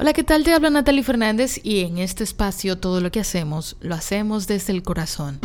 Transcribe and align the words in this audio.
Hola, 0.00 0.14
¿qué 0.14 0.24
tal? 0.24 0.44
Te 0.44 0.54
habla 0.54 0.70
Natalie 0.70 1.02
Fernández 1.02 1.60
y 1.62 1.80
en 1.80 1.98
este 1.98 2.24
espacio 2.24 2.78
todo 2.78 3.02
lo 3.02 3.12
que 3.12 3.20
hacemos 3.20 3.76
lo 3.82 3.94
hacemos 3.94 4.46
desde 4.46 4.72
el 4.72 4.82
corazón. 4.82 5.40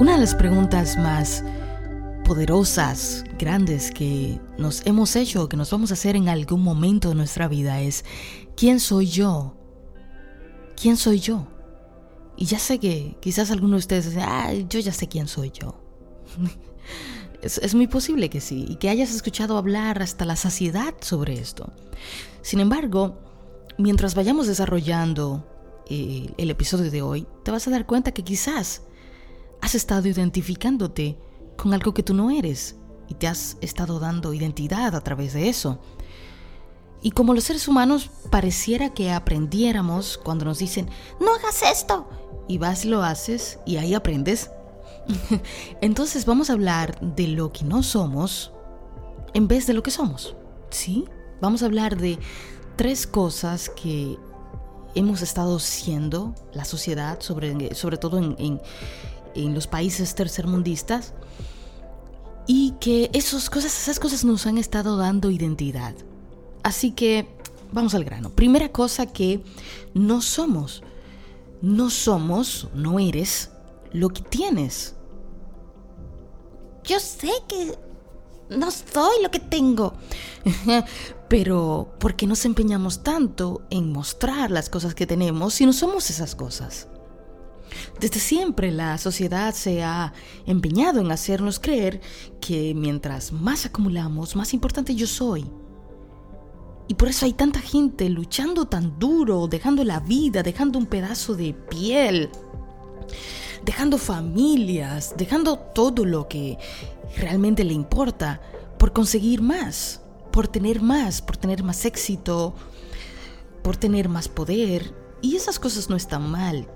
Una 0.00 0.12
de 0.12 0.18
las 0.18 0.34
preguntas 0.34 0.96
más 0.96 1.44
poderosas, 2.24 3.24
grandes 3.38 3.90
que 3.90 4.40
nos 4.56 4.80
hemos 4.86 5.14
hecho 5.14 5.46
que 5.46 5.58
nos 5.58 5.70
vamos 5.70 5.90
a 5.90 5.92
hacer 5.92 6.16
en 6.16 6.30
algún 6.30 6.62
momento 6.62 7.10
de 7.10 7.16
nuestra 7.16 7.48
vida 7.48 7.82
es, 7.82 8.06
¿quién 8.56 8.80
soy 8.80 9.08
yo? 9.08 9.58
¿Quién 10.74 10.96
soy 10.96 11.20
yo? 11.20 11.48
Y 12.38 12.46
ya 12.46 12.58
sé 12.58 12.78
que 12.78 13.18
quizás 13.20 13.50
algunos 13.50 13.72
de 13.72 13.80
ustedes 13.80 14.06
dicen, 14.06 14.22
ah, 14.26 14.54
yo 14.54 14.80
ya 14.80 14.94
sé 14.94 15.06
quién 15.06 15.28
soy 15.28 15.50
yo. 15.50 15.78
es, 17.42 17.74
muy 17.74 17.86
posible 17.86 18.30
que 18.30 18.40
sí, 18.40 18.66
y 18.68 18.76
que 18.76 18.88
hayas 18.88 19.14
escuchado 19.14 19.56
hablar 19.56 20.02
hasta 20.02 20.24
la 20.24 20.36
saciedad 20.36 20.94
sobre 21.00 21.34
esto. 21.34 21.72
Sin 22.42 22.60
embargo, 22.60 23.18
mientras 23.78 24.14
vayamos 24.14 24.46
desarrollando 24.46 25.46
eh, 25.88 26.32
el 26.36 26.50
episodio 26.50 26.90
de 26.90 27.02
hoy, 27.02 27.26
te 27.44 27.50
vas 27.50 27.66
a 27.66 27.70
dar 27.70 27.86
cuenta 27.86 28.12
que 28.12 28.24
quizás 28.24 28.82
has 29.60 29.74
estado 29.74 30.08
identificándote 30.08 31.18
con 31.56 31.72
algo 31.72 31.94
que 31.94 32.02
tú 32.02 32.14
no 32.14 32.30
eres 32.30 32.76
y 33.08 33.14
te 33.14 33.26
has 33.26 33.56
estado 33.60 33.98
dando 34.00 34.34
identidad 34.34 34.94
a 34.94 35.00
través 35.00 35.32
de 35.32 35.48
eso. 35.48 35.80
Y 37.02 37.12
como 37.12 37.34
los 37.34 37.44
seres 37.44 37.68
humanos 37.68 38.10
pareciera 38.30 38.92
que 38.92 39.12
aprendiéramos 39.12 40.18
cuando 40.18 40.44
nos 40.44 40.58
dicen, 40.58 40.88
no 41.20 41.34
hagas 41.34 41.62
esto, 41.62 42.08
y 42.48 42.58
vas 42.58 42.84
y 42.84 42.88
lo 42.88 43.02
haces 43.02 43.58
y 43.66 43.76
ahí 43.76 43.94
aprendes. 43.94 44.50
Entonces 45.80 46.24
vamos 46.26 46.50
a 46.50 46.54
hablar 46.54 46.98
de 47.00 47.28
lo 47.28 47.52
que 47.52 47.64
no 47.64 47.82
somos 47.82 48.52
en 49.34 49.48
vez 49.48 49.66
de 49.66 49.74
lo 49.74 49.82
que 49.82 49.90
somos. 49.90 50.34
¿Sí? 50.70 51.04
Vamos 51.40 51.62
a 51.62 51.66
hablar 51.66 51.96
de 51.96 52.18
tres 52.76 53.06
cosas 53.06 53.70
que 53.70 54.18
hemos 54.94 55.22
estado 55.22 55.58
siendo 55.58 56.34
la 56.52 56.64
sociedad, 56.64 57.20
sobre, 57.20 57.74
sobre 57.74 57.98
todo 57.98 58.18
en, 58.18 58.60
en 59.34 59.54
los 59.54 59.66
países 59.66 60.14
tercermundistas, 60.14 61.14
y 62.46 62.72
que 62.80 63.10
esas 63.12 63.50
cosas, 63.50 63.76
esas 63.76 64.00
cosas 64.00 64.24
nos 64.24 64.46
han 64.46 64.58
estado 64.58 64.96
dando 64.96 65.30
identidad. 65.30 65.94
Así 66.62 66.92
que 66.92 67.28
vamos 67.72 67.94
al 67.94 68.04
grano. 68.04 68.30
Primera 68.30 68.70
cosa 68.70 69.06
que 69.06 69.42
no 69.94 70.22
somos. 70.22 70.82
No 71.62 71.90
somos, 71.90 72.68
no 72.74 72.98
eres 72.98 73.50
lo 73.92 74.10
que 74.10 74.22
tienes. 74.22 74.95
Yo 76.86 77.00
sé 77.00 77.30
que 77.48 77.76
no 78.48 78.70
soy 78.70 79.22
lo 79.22 79.30
que 79.30 79.40
tengo. 79.40 79.94
Pero 81.28 81.94
¿por 81.98 82.14
qué 82.14 82.26
nos 82.26 82.44
empeñamos 82.44 83.02
tanto 83.02 83.62
en 83.70 83.92
mostrar 83.92 84.50
las 84.50 84.70
cosas 84.70 84.94
que 84.94 85.06
tenemos 85.06 85.54
si 85.54 85.66
no 85.66 85.72
somos 85.72 86.08
esas 86.10 86.34
cosas? 86.34 86.88
Desde 88.00 88.20
siempre 88.20 88.70
la 88.70 88.96
sociedad 88.98 89.52
se 89.52 89.82
ha 89.82 90.12
empeñado 90.46 91.00
en 91.00 91.10
hacernos 91.10 91.58
creer 91.58 92.00
que 92.40 92.74
mientras 92.74 93.32
más 93.32 93.66
acumulamos, 93.66 94.36
más 94.36 94.54
importante 94.54 94.94
yo 94.94 95.06
soy. 95.06 95.50
Y 96.88 96.94
por 96.94 97.08
eso 97.08 97.26
hay 97.26 97.32
tanta 97.32 97.60
gente 97.60 98.08
luchando 98.08 98.66
tan 98.66 98.98
duro, 99.00 99.48
dejando 99.48 99.82
la 99.82 99.98
vida, 99.98 100.44
dejando 100.44 100.78
un 100.78 100.86
pedazo 100.86 101.34
de 101.34 101.52
piel, 101.52 102.30
dejando 103.66 103.98
familias, 103.98 105.14
dejando 105.18 105.58
todo 105.58 106.04
lo 106.04 106.28
que 106.28 106.56
realmente 107.16 107.64
le 107.64 107.74
importa 107.74 108.40
por 108.78 108.92
conseguir 108.92 109.42
más, 109.42 110.00
por 110.30 110.46
tener 110.46 110.80
más, 110.80 111.20
por 111.20 111.36
tener 111.36 111.64
más 111.64 111.84
éxito, 111.84 112.54
por 113.62 113.76
tener 113.76 114.08
más 114.08 114.28
poder. 114.28 114.94
Y 115.20 115.34
esas 115.34 115.58
cosas 115.58 115.90
no 115.90 115.96
están 115.96 116.30
mal. 116.30 116.68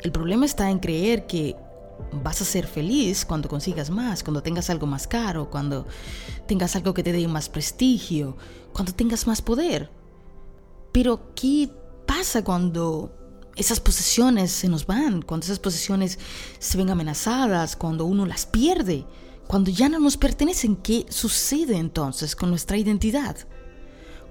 El 0.00 0.10
problema 0.12 0.46
está 0.46 0.70
en 0.70 0.78
creer 0.78 1.26
que 1.26 1.56
vas 2.24 2.40
a 2.40 2.46
ser 2.46 2.66
feliz 2.66 3.26
cuando 3.26 3.50
consigas 3.50 3.90
más, 3.90 4.22
cuando 4.22 4.42
tengas 4.42 4.70
algo 4.70 4.86
más 4.86 5.06
caro, 5.06 5.50
cuando 5.50 5.86
tengas 6.46 6.74
algo 6.74 6.94
que 6.94 7.02
te 7.02 7.12
dé 7.12 7.28
más 7.28 7.50
prestigio, 7.50 8.38
cuando 8.72 8.94
tengas 8.94 9.26
más 9.26 9.42
poder. 9.42 9.90
Pero 10.90 11.34
¿qué 11.34 11.70
pasa 12.06 12.42
cuando 12.42 13.21
esas 13.56 13.80
posesiones 13.80 14.50
se 14.50 14.68
nos 14.68 14.86
van, 14.86 15.22
cuando 15.22 15.44
esas 15.44 15.58
posesiones 15.58 16.18
se 16.58 16.78
ven 16.78 16.90
amenazadas, 16.90 17.76
cuando 17.76 18.04
uno 18.04 18.26
las 18.26 18.46
pierde, 18.46 19.04
cuando 19.46 19.70
ya 19.70 19.88
no 19.88 19.98
nos 19.98 20.16
pertenecen? 20.16 20.76
¿Qué 20.76 21.06
sucede 21.08 21.76
entonces 21.76 22.34
con 22.34 22.50
nuestra 22.50 22.76
identidad? 22.76 23.36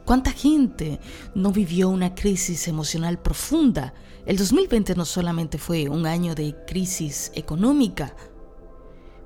¿Cuánta 0.06 0.32
gente 0.32 1.00
no 1.36 1.52
vivió 1.52 1.90
una 1.90 2.16
crisis 2.16 2.68
emocional 2.68 3.20
profunda? 3.20 3.94
El 4.26 4.38
2020 4.38 4.96
no 4.96 5.06
solamente 5.06 5.58
fue 5.58 5.90
un 5.90 6.06
año 6.06 6.34
de 6.36 6.56
crisis 6.66 7.32
económica, 7.36 8.16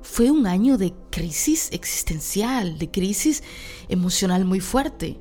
fue 0.02 0.30
un 0.30 0.46
año 0.46 0.78
de 0.78 0.94
crisis 1.10 1.70
existencial, 1.72 2.78
de 2.78 2.92
crisis 2.92 3.42
emocional 3.90 4.46
muy 4.46 4.60
fuerte. 4.60 5.18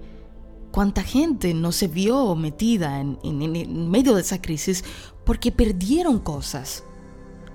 ¿Cuánta 0.75 1.05
gente 1.05 1.55
no 1.55 1.71
se 1.71 1.87
vio 1.87 2.35
metida 2.35 2.99
en, 2.99 3.89
medio 3.89 4.17
de 4.17 4.23
esa 4.23 4.43
crisis 4.43 4.83
porque 5.25 5.53
perdieron 5.53 6.19
cosas? 6.19 6.83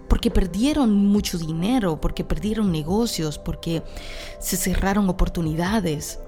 porque 0.08 0.32
perdieron 0.32 1.06
mucho 1.06 1.38
dinero, 1.38 2.00
porque 2.02 2.24
perdieron 2.24 2.72
negocios, 2.72 3.38
porque 3.38 3.84
se 4.40 4.58
cerraron 4.58 5.08
oportunidades. 5.08 6.20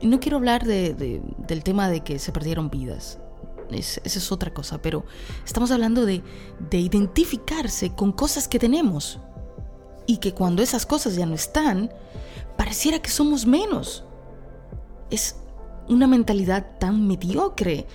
Y 0.00 0.08
no 0.08 0.20
quiero 0.20 0.36
hablar 0.36 0.66
del 0.66 1.62
tema 1.62 1.88
de 1.88 2.00
que 2.00 2.18
se 2.18 2.32
perdieron 2.32 2.68
vidas. 2.68 3.18
esa 3.70 4.00
es 4.04 4.32
otra 4.32 4.52
cosa, 4.52 4.82
pero 4.82 5.04
estamos 5.46 5.70
hablando 5.70 6.04
de, 6.04 6.22
de 6.68 6.78
identificarse 6.78 7.94
con 7.94 8.12
cosas 8.12 8.46
que 8.48 8.58
tenemos. 8.58 9.20
Y 10.06 10.18
que 10.18 10.34
cuando 10.34 10.62
esas 10.62 10.84
cosas 10.84 11.14
ya 11.14 11.24
no 11.24 11.34
están, 11.36 11.90
pareciera 12.56 12.98
que 12.98 13.08
somos 13.08 13.46
menos. 13.46 14.04
Es 15.10 15.36
una 15.88 16.06
mentalidad 16.06 16.78
tan 16.78 17.06
mediocre 17.06 17.86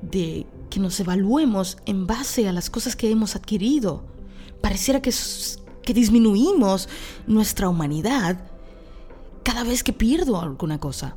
de 0.00 0.46
que 0.70 0.80
nos 0.80 0.98
evaluemos 1.00 1.78
en 1.86 2.06
base 2.06 2.48
a 2.48 2.52
las 2.52 2.70
cosas 2.70 2.96
que 2.96 3.10
hemos 3.10 3.36
adquirido. 3.36 4.02
Pareciera 4.60 5.00
que, 5.00 5.12
que 5.82 5.94
disminuimos 5.94 6.88
nuestra 7.26 7.68
humanidad 7.68 8.38
cada 9.42 9.64
vez 9.64 9.82
que 9.82 9.92
pierdo 9.92 10.40
alguna 10.40 10.78
cosa. 10.78 11.16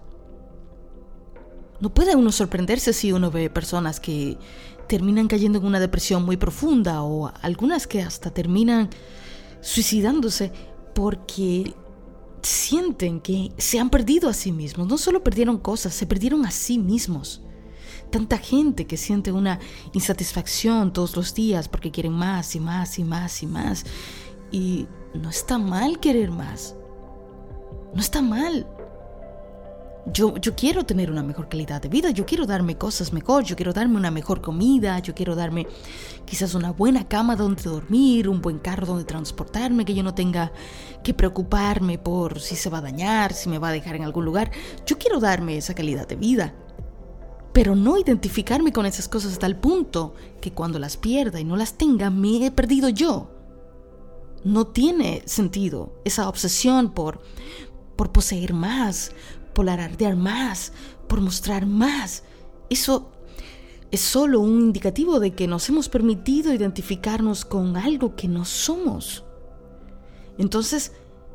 No 1.79 1.93
puede 1.93 2.15
uno 2.15 2.31
sorprenderse 2.31 2.93
si 2.93 3.11
uno 3.11 3.29
ve 3.29 3.49
personas 3.49 3.99
que 3.99 4.37
terminan 4.87 5.27
cayendo 5.27 5.59
en 5.59 5.65
una 5.65 5.79
depresión 5.79 6.23
muy 6.23 6.37
profunda 6.37 7.03
o 7.03 7.31
algunas 7.41 7.87
que 7.87 8.01
hasta 8.01 8.31
terminan 8.31 8.89
suicidándose 9.61 10.51
porque 10.93 11.73
sienten 12.43 13.19
que 13.19 13.51
se 13.57 13.79
han 13.79 13.89
perdido 13.89 14.29
a 14.29 14.33
sí 14.33 14.51
mismos. 14.51 14.87
No 14.87 14.97
solo 14.97 15.23
perdieron 15.23 15.57
cosas, 15.57 15.93
se 15.93 16.05
perdieron 16.05 16.45
a 16.45 16.51
sí 16.51 16.77
mismos. 16.77 17.41
Tanta 18.11 18.37
gente 18.37 18.85
que 18.85 18.97
siente 18.97 19.31
una 19.31 19.59
insatisfacción 19.93 20.93
todos 20.93 21.15
los 21.15 21.33
días 21.33 21.67
porque 21.67 21.91
quieren 21.91 22.13
más 22.13 22.55
y 22.55 22.59
más 22.59 22.99
y 22.99 23.03
más 23.03 23.41
y 23.41 23.47
más. 23.47 23.85
Y 24.51 24.87
no 25.13 25.29
está 25.29 25.57
mal 25.57 25.99
querer 25.99 26.31
más. 26.31 26.75
No 27.93 28.01
está 28.01 28.21
mal. 28.21 28.67
Yo, 30.05 30.35
yo 30.35 30.53
quiero 30.53 30.85
tener 30.85 31.09
una 31.09 31.23
mejor 31.23 31.47
calidad 31.47 31.81
de 31.81 31.87
vida, 31.87 32.11
yo 32.11 32.25
quiero 32.25 32.45
darme 32.45 32.77
cosas 32.77 33.13
mejor, 33.13 33.45
yo 33.45 33.55
quiero 33.55 33.71
darme 33.71 33.95
una 33.95 34.11
mejor 34.11 34.41
comida, 34.41 34.99
yo 34.99 35.15
quiero 35.15 35.33
darme 35.33 35.65
quizás 36.25 36.55
una 36.55 36.71
buena 36.71 37.07
cama 37.07 37.37
donde 37.37 37.63
dormir, 37.63 38.27
un 38.27 38.41
buen 38.41 38.59
carro 38.59 38.85
donde 38.85 39.05
transportarme, 39.05 39.85
que 39.85 39.93
yo 39.93 40.03
no 40.03 40.13
tenga 40.13 40.51
que 41.05 41.13
preocuparme 41.13 41.99
por 41.99 42.41
si 42.41 42.57
se 42.57 42.69
va 42.69 42.79
a 42.79 42.81
dañar, 42.81 43.31
si 43.31 43.47
me 43.47 43.59
va 43.59 43.69
a 43.69 43.71
dejar 43.71 43.95
en 43.95 44.03
algún 44.03 44.25
lugar. 44.25 44.51
Yo 44.85 44.97
quiero 44.97 45.21
darme 45.21 45.55
esa 45.55 45.73
calidad 45.73 46.05
de 46.05 46.17
vida, 46.17 46.53
pero 47.53 47.73
no 47.73 47.97
identificarme 47.97 48.73
con 48.73 48.85
esas 48.85 49.07
cosas 49.07 49.31
hasta 49.31 49.47
el 49.47 49.55
punto 49.55 50.15
que 50.41 50.51
cuando 50.51 50.79
las 50.79 50.97
pierda 50.97 51.39
y 51.39 51.45
no 51.45 51.55
las 51.55 51.77
tenga, 51.77 52.09
me 52.09 52.45
he 52.45 52.51
perdido 52.51 52.89
yo. 52.89 53.31
No 54.43 54.67
tiene 54.67 55.23
sentido 55.27 56.01
esa 56.03 56.27
obsesión 56.27 56.93
por, 56.93 57.21
por 57.95 58.11
poseer 58.11 58.53
más, 58.53 59.13
por 59.53 59.69
alardear 59.69 60.15
más, 60.15 60.73
por 61.07 61.21
mostrar 61.21 61.65
más. 61.65 62.23
Eso 62.69 63.11
es 63.91 64.01
solo 64.01 64.39
un 64.39 64.59
indicativo 64.59 65.19
de 65.19 65.35
que 65.35 65.47
nos 65.47 65.69
hemos 65.69 65.87
permitido 65.87 66.53
identificarnos 66.53 67.45
con 67.45 67.77
algo 67.77 68.15
que 68.15 68.27
no 68.27 68.43
somos. 68.43 69.23
Entonces, 70.37 70.93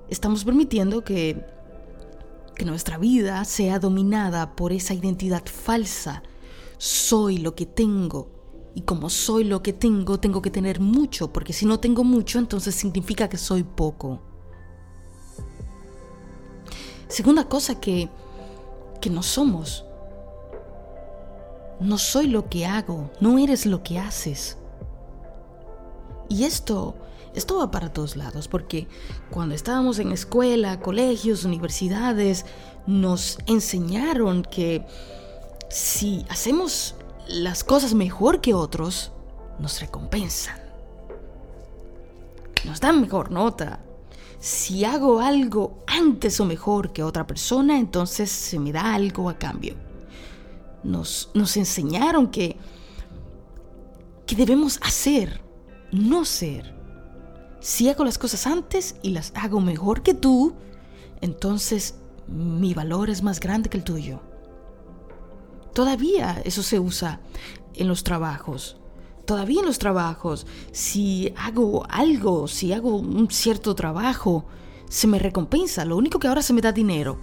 estamos 0.08 0.44
permitiendo 0.44 1.04
que, 1.04 1.44
que 2.56 2.64
nuestra 2.64 2.98
vida 2.98 3.44
sea 3.44 3.78
dominada 3.78 4.56
por 4.56 4.72
esa 4.72 4.94
identidad 4.94 5.44
falsa. 5.46 6.24
Soy 6.78 7.38
lo 7.38 7.54
que 7.54 7.66
tengo. 7.66 8.32
Y 8.74 8.82
como 8.82 9.08
soy 9.10 9.44
lo 9.44 9.62
que 9.62 9.72
tengo, 9.72 10.18
tengo 10.18 10.42
que 10.42 10.50
tener 10.50 10.80
mucho, 10.80 11.32
porque 11.32 11.52
si 11.52 11.66
no 11.66 11.80
tengo 11.80 12.04
mucho, 12.04 12.38
entonces 12.38 12.74
significa 12.74 13.28
que 13.28 13.36
soy 13.36 13.62
poco. 13.62 14.27
Segunda 17.18 17.48
cosa 17.48 17.80
que, 17.80 18.08
que 19.00 19.10
no 19.10 19.24
somos. 19.24 19.84
No 21.80 21.98
soy 21.98 22.28
lo 22.28 22.48
que 22.48 22.64
hago, 22.64 23.10
no 23.18 23.40
eres 23.40 23.66
lo 23.66 23.82
que 23.82 23.98
haces. 23.98 24.56
Y 26.28 26.44
esto, 26.44 26.94
esto 27.34 27.58
va 27.58 27.72
para 27.72 27.92
todos 27.92 28.14
lados, 28.14 28.46
porque 28.46 28.86
cuando 29.32 29.56
estábamos 29.56 29.98
en 29.98 30.12
escuela, 30.12 30.78
colegios, 30.78 31.42
universidades, 31.42 32.46
nos 32.86 33.38
enseñaron 33.46 34.44
que 34.44 34.86
si 35.68 36.24
hacemos 36.28 36.94
las 37.26 37.64
cosas 37.64 37.94
mejor 37.94 38.40
que 38.40 38.54
otros, 38.54 39.10
nos 39.58 39.80
recompensan. 39.80 40.60
Nos 42.64 42.78
dan 42.78 43.00
mejor 43.00 43.32
nota. 43.32 43.80
Si 44.40 44.84
hago 44.84 45.20
algo 45.20 45.82
antes 45.86 46.38
o 46.40 46.44
mejor 46.44 46.92
que 46.92 47.02
otra 47.02 47.26
persona, 47.26 47.78
entonces 47.78 48.30
se 48.30 48.58
me 48.58 48.72
da 48.72 48.94
algo 48.94 49.28
a 49.28 49.38
cambio. 49.38 49.74
Nos, 50.84 51.30
nos 51.34 51.56
enseñaron 51.56 52.28
que, 52.28 52.56
que 54.26 54.36
debemos 54.36 54.78
hacer, 54.82 55.40
no 55.90 56.24
ser. 56.24 56.74
Si 57.60 57.88
hago 57.88 58.04
las 58.04 58.18
cosas 58.18 58.46
antes 58.46 58.94
y 59.02 59.10
las 59.10 59.32
hago 59.34 59.60
mejor 59.60 60.02
que 60.02 60.14
tú, 60.14 60.54
entonces 61.20 61.96
mi 62.28 62.74
valor 62.74 63.10
es 63.10 63.22
más 63.22 63.40
grande 63.40 63.68
que 63.68 63.78
el 63.78 63.84
tuyo. 63.84 64.20
Todavía 65.74 66.40
eso 66.44 66.62
se 66.62 66.78
usa 66.78 67.20
en 67.74 67.88
los 67.88 68.04
trabajos. 68.04 68.76
Todavía 69.28 69.60
en 69.60 69.66
los 69.66 69.78
trabajos, 69.78 70.46
si 70.72 71.34
hago 71.36 71.84
algo, 71.90 72.48
si 72.48 72.72
hago 72.72 72.96
un 72.96 73.30
cierto 73.30 73.74
trabajo, 73.74 74.46
se 74.88 75.06
me 75.06 75.18
recompensa. 75.18 75.84
Lo 75.84 75.98
único 75.98 76.18
que 76.18 76.28
ahora 76.28 76.40
se 76.40 76.54
me 76.54 76.62
da 76.62 76.72
dinero. 76.72 77.18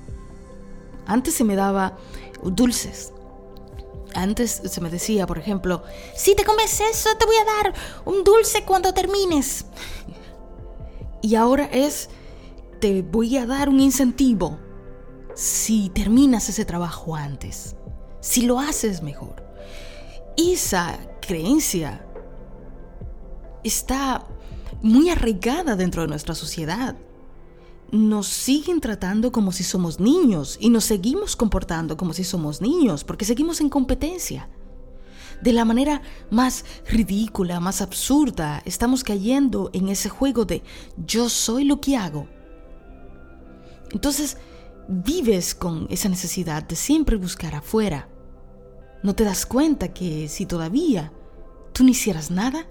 Antes 1.07 1.33
se 1.33 1.43
me 1.43 1.55
daba 1.55 1.97
dulces. 2.43 3.11
Antes 4.13 4.61
se 4.65 4.81
me 4.81 4.91
decía, 4.91 5.25
por 5.25 5.39
ejemplo, 5.39 5.81
si 6.15 6.35
te 6.35 6.45
comes 6.45 6.79
eso, 6.79 7.09
te 7.17 7.25
voy 7.25 7.37
a 7.37 7.63
dar 7.63 7.73
un 8.05 8.23
dulce 8.23 8.63
cuando 8.65 8.93
termines. 8.93 9.65
Y 11.23 11.33
ahora 11.33 11.65
es, 11.65 12.09
te 12.81 13.01
voy 13.01 13.35
a 13.37 13.47
dar 13.47 13.67
un 13.67 13.79
incentivo 13.79 14.59
si 15.33 15.89
terminas 15.89 16.49
ese 16.49 16.65
trabajo 16.65 17.15
antes, 17.15 17.75
si 18.19 18.43
lo 18.43 18.59
haces 18.59 19.01
mejor. 19.01 19.43
Esa 20.37 20.99
creencia 21.25 22.05
está 23.63 24.25
muy 24.81 25.09
arraigada 25.09 25.75
dentro 25.75 26.03
de 26.03 26.07
nuestra 26.07 26.35
sociedad. 26.35 26.95
Nos 27.91 28.27
siguen 28.27 28.81
tratando 28.81 29.31
como 29.31 29.51
si 29.51 29.63
somos 29.63 29.99
niños 29.99 30.57
y 30.59 30.69
nos 30.69 30.85
seguimos 30.85 31.35
comportando 31.35 31.97
como 31.97 32.13
si 32.13 32.23
somos 32.23 32.61
niños 32.61 33.03
porque 33.03 33.25
seguimos 33.25 33.61
en 33.61 33.69
competencia. 33.69 34.49
De 35.41 35.53
la 35.53 35.65
manera 35.65 36.01
más 36.29 36.65
ridícula, 36.87 37.59
más 37.59 37.81
absurda, 37.81 38.61
estamos 38.65 39.03
cayendo 39.03 39.69
en 39.73 39.89
ese 39.89 40.09
juego 40.09 40.45
de 40.45 40.63
yo 41.05 41.29
soy 41.29 41.65
lo 41.65 41.81
que 41.81 41.97
hago. 41.97 42.27
Entonces, 43.91 44.37
vives 44.87 45.55
con 45.55 45.87
esa 45.89 46.09
necesidad 46.09 46.63
de 46.63 46.75
siempre 46.75 47.17
buscar 47.17 47.55
afuera. 47.55 48.09
¿No 49.03 49.13
te 49.13 49.23
das 49.23 49.45
cuenta 49.45 49.93
que 49.93 50.27
si 50.29 50.45
todavía 50.45 51.11
tú 51.75 51.83
no 51.83 51.89
hicieras 51.89 52.31
nada, 52.31 52.65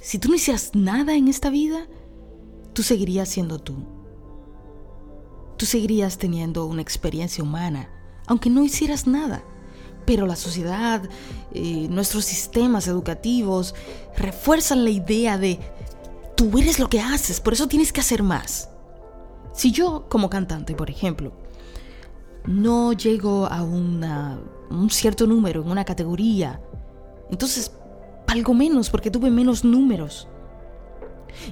si 0.00 0.18
tú 0.18 0.30
no 0.30 0.34
hicieras 0.34 0.70
nada 0.72 1.14
en 1.14 1.28
esta 1.28 1.50
vida, 1.50 1.86
tú 2.72 2.82
seguirías 2.82 3.28
siendo 3.28 3.58
tú. 3.58 3.84
Tú 5.58 5.66
seguirías 5.66 6.16
teniendo 6.16 6.64
una 6.64 6.80
experiencia 6.80 7.44
humana, 7.44 7.90
aunque 8.26 8.48
no 8.48 8.64
hicieras 8.64 9.06
nada. 9.06 9.44
Pero 10.06 10.26
la 10.26 10.36
sociedad, 10.36 11.06
eh, 11.52 11.86
nuestros 11.90 12.24
sistemas 12.24 12.88
educativos 12.88 13.74
refuerzan 14.16 14.82
la 14.82 14.90
idea 14.90 15.36
de 15.36 15.60
tú 16.34 16.58
eres 16.58 16.78
lo 16.78 16.88
que 16.88 17.00
haces, 17.00 17.40
por 17.40 17.52
eso 17.52 17.68
tienes 17.68 17.92
que 17.92 18.00
hacer 18.00 18.22
más. 18.22 18.70
Si 19.52 19.70
yo 19.70 20.06
como 20.08 20.30
cantante, 20.30 20.74
por 20.74 20.88
ejemplo, 20.88 21.34
no 22.46 22.94
llego 22.94 23.46
a 23.46 23.62
un 23.62 24.88
cierto 24.88 25.26
número 25.26 25.60
en 25.60 25.70
una 25.70 25.84
categoría, 25.84 26.58
entonces 27.32 27.72
algo 28.28 28.54
menos 28.54 28.88
porque 28.88 29.10
tuve 29.10 29.30
menos 29.30 29.64
números. 29.64 30.28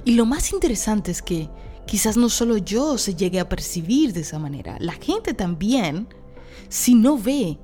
Y 0.05 0.13
lo 0.13 0.25
más 0.25 0.53
interesante 0.53 1.11
es 1.11 1.21
que 1.21 1.49
quizás 1.85 2.17
no 2.17 2.29
solo 2.29 2.57
yo 2.57 2.97
se 2.97 3.15
llegue 3.15 3.39
a 3.39 3.49
percibir 3.49 4.13
de 4.13 4.21
esa 4.21 4.39
manera, 4.39 4.77
la 4.79 4.93
gente 4.93 5.33
también, 5.33 6.07
si 6.69 6.95
no 6.95 7.17
ve 7.17 7.59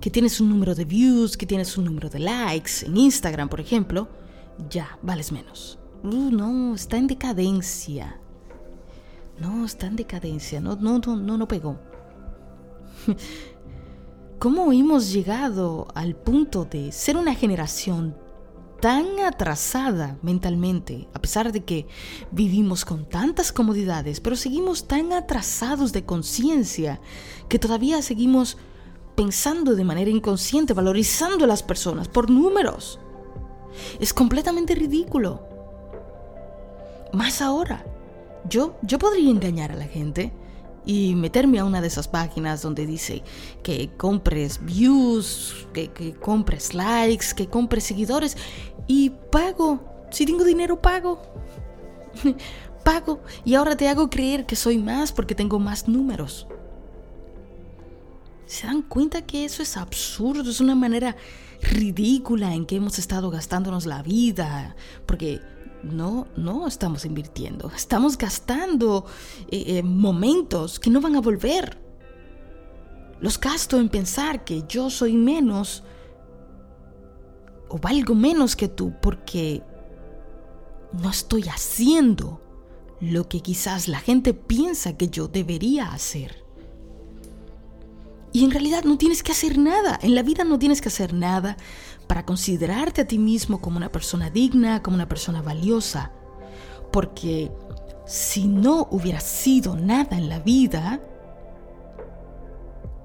que 0.00 0.10
tienes 0.10 0.40
un 0.40 0.48
número 0.48 0.74
de 0.74 0.84
views, 0.84 1.36
que 1.36 1.46
tienes 1.46 1.76
un 1.76 1.84
número 1.84 2.08
de 2.08 2.20
likes 2.20 2.86
en 2.86 2.96
Instagram, 2.96 3.48
por 3.48 3.60
ejemplo, 3.60 4.08
ya 4.70 4.98
vales 5.02 5.32
menos. 5.32 5.78
Uh, 6.02 6.30
no, 6.30 6.74
está 6.74 6.96
en 6.96 7.06
decadencia. 7.06 8.20
No, 9.38 9.64
está 9.64 9.86
en 9.86 9.96
decadencia. 9.96 10.60
No, 10.60 10.76
no, 10.76 10.98
no, 10.98 11.16
no, 11.16 11.36
no 11.36 11.48
pegó. 11.48 11.78
¿Cómo 14.38 14.70
hemos 14.70 15.12
llegado 15.12 15.88
al 15.94 16.14
punto 16.14 16.66
de 16.66 16.92
ser 16.92 17.16
una 17.16 17.34
generación 17.34 18.14
tan 18.82 19.18
atrasada 19.20 20.18
mentalmente, 20.20 21.08
a 21.14 21.22
pesar 21.22 21.52
de 21.52 21.64
que 21.64 21.86
vivimos 22.32 22.84
con 22.84 23.08
tantas 23.08 23.50
comodidades, 23.50 24.20
pero 24.20 24.36
seguimos 24.36 24.86
tan 24.86 25.14
atrasados 25.14 25.94
de 25.94 26.04
conciencia 26.04 27.00
que 27.48 27.58
todavía 27.58 28.02
seguimos 28.02 28.58
pensando 29.14 29.74
de 29.74 29.84
manera 29.84 30.10
inconsciente, 30.10 30.74
valorizando 30.74 31.46
a 31.46 31.48
las 31.48 31.62
personas 31.62 32.06
por 32.06 32.28
números? 32.28 33.00
Es 34.00 34.12
completamente 34.12 34.74
ridículo. 34.74 35.48
Más 37.14 37.40
ahora, 37.40 37.86
yo, 38.50 38.76
yo 38.82 38.98
podría 38.98 39.30
engañar 39.30 39.72
a 39.72 39.76
la 39.76 39.86
gente 39.86 40.30
y 40.86 41.16
meterme 41.16 41.58
a 41.58 41.64
una 41.64 41.80
de 41.80 41.88
esas 41.88 42.08
páginas 42.08 42.62
donde 42.62 42.86
dice 42.86 43.22
que 43.62 43.90
compres 43.96 44.64
views, 44.64 45.66
que, 45.74 45.88
que, 45.88 46.14
compres 46.14 46.72
likes, 46.72 47.26
que 47.36 47.48
compres 47.48 47.84
seguidores 47.84 48.36
y 48.86 49.10
pago. 49.10 49.80
Si 50.10 50.24
tengo 50.24 50.44
dinero, 50.44 50.80
pago. 50.80 51.20
pago. 52.84 53.20
Y 53.44 53.54
ahora 53.54 53.76
te 53.76 53.88
hago 53.88 54.08
creer 54.08 54.46
que 54.46 54.54
soy 54.54 54.78
más 54.78 55.12
porque 55.12 55.34
tengo 55.34 55.58
más 55.58 55.88
números. 55.88 56.46
¿Se 58.46 58.68
dan 58.68 58.82
cuenta 58.82 59.22
que 59.22 59.44
eso 59.44 59.62
es 59.62 59.76
absurdo? 59.76 60.48
Es 60.48 60.60
una 60.60 60.76
manera 60.76 61.16
ridícula 61.62 62.54
en 62.54 62.64
que 62.64 62.76
hemos 62.76 63.00
estado 63.00 63.28
gastándonos 63.28 63.86
la 63.86 64.02
vida. 64.02 64.76
Porque 65.04 65.40
no, 65.82 66.26
no 66.36 66.66
estamos 66.66 67.04
invirtiendo. 67.04 67.70
Estamos 67.74 68.18
gastando 68.18 69.06
eh, 69.50 69.78
eh, 69.78 69.82
momentos 69.82 70.78
que 70.80 70.90
no 70.90 71.00
van 71.00 71.16
a 71.16 71.20
volver. 71.20 71.78
Los 73.20 73.40
gasto 73.40 73.78
en 73.78 73.88
pensar 73.88 74.44
que 74.44 74.64
yo 74.68 74.90
soy 74.90 75.14
menos 75.14 75.82
o 77.68 77.78
valgo 77.78 78.14
menos 78.14 78.54
que 78.54 78.68
tú 78.68 78.94
porque 79.00 79.62
no 80.92 81.10
estoy 81.10 81.44
haciendo 81.48 82.40
lo 83.00 83.28
que 83.28 83.40
quizás 83.40 83.88
la 83.88 83.98
gente 83.98 84.34
piensa 84.34 84.96
que 84.96 85.08
yo 85.08 85.28
debería 85.28 85.92
hacer. 85.92 86.44
Y 88.32 88.44
en 88.44 88.50
realidad 88.50 88.84
no 88.84 88.98
tienes 88.98 89.22
que 89.22 89.32
hacer 89.32 89.56
nada. 89.56 89.98
En 90.02 90.14
la 90.14 90.22
vida 90.22 90.44
no 90.44 90.58
tienes 90.58 90.82
que 90.82 90.88
hacer 90.88 91.14
nada 91.14 91.56
para 92.06 92.24
considerarte 92.24 93.02
a 93.02 93.06
ti 93.06 93.18
mismo 93.18 93.60
como 93.60 93.76
una 93.76 93.90
persona 93.90 94.30
digna, 94.30 94.82
como 94.82 94.96
una 94.96 95.08
persona 95.08 95.42
valiosa. 95.42 96.12
Porque 96.92 97.50
si 98.06 98.46
no 98.46 98.88
hubiera 98.90 99.20
sido 99.20 99.76
nada 99.76 100.16
en 100.16 100.28
la 100.28 100.38
vida, 100.38 101.00